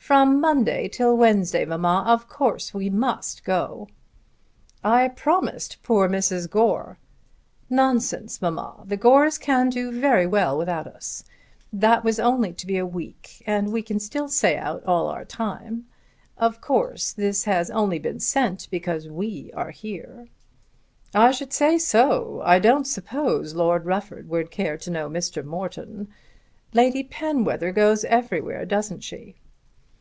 "From 0.00 0.40
Monday 0.40 0.88
till 0.88 1.16
Wednesday, 1.16 1.64
mamma. 1.64 2.02
Of 2.04 2.28
course 2.28 2.74
we 2.74 2.90
must 2.90 3.44
go." 3.44 3.86
"I 4.82 5.06
promised 5.06 5.84
poor 5.84 6.08
Mrs. 6.08 6.50
Gore." 6.50 6.98
"Nonsense, 7.68 8.42
mamma! 8.42 8.82
The 8.86 8.96
Gores 8.96 9.38
can 9.38 9.68
do 9.68 9.92
very 9.92 10.26
well 10.26 10.58
without 10.58 10.88
us. 10.88 11.22
That 11.72 12.02
was 12.02 12.18
only 12.18 12.52
to 12.54 12.66
be 12.66 12.76
a 12.76 12.84
week 12.84 13.44
and 13.46 13.70
we 13.70 13.82
can 13.82 14.00
still 14.00 14.28
stay 14.28 14.56
out 14.56 14.82
our 14.84 15.24
time. 15.24 15.86
Of 16.36 16.60
course 16.60 17.12
this 17.12 17.44
has 17.44 17.70
only 17.70 18.00
been 18.00 18.18
sent 18.18 18.66
because 18.68 19.06
we 19.06 19.52
are 19.54 19.70
here." 19.70 20.26
"I 21.14 21.30
should 21.30 21.52
say 21.52 21.78
so. 21.78 22.42
I 22.44 22.58
don't 22.58 22.86
suppose 22.86 23.54
Lord 23.54 23.84
Rufford 23.86 24.28
would 24.28 24.50
care 24.50 24.76
to 24.78 24.90
know 24.90 25.08
Mr. 25.08 25.44
Morton. 25.44 26.08
Lady 26.74 27.04
Penwether 27.04 27.70
goes 27.70 28.02
everywhere; 28.06 28.64
doesn't 28.66 29.04
she?" 29.04 29.36